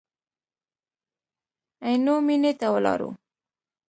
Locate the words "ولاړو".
2.73-3.09